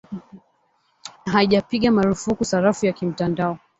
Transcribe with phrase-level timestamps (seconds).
[1.25, 3.57] na haijapiga marufuku sarafu ya kimtandao